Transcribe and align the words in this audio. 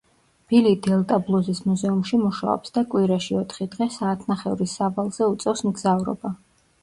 ბილი 0.51 0.69
დელტა 0.85 1.17
ბლუზის 1.27 1.59
მუზეუმში 1.65 2.19
მუშაობს 2.21 2.73
და 2.77 2.83
კვირაში 2.93 3.37
ოთხი 3.41 3.67
დღე 3.75 3.87
საათნახევრის 3.99 4.75
სავალზე 4.81 5.31
უწევს 5.35 5.65
მგზავრობა. 5.69 6.33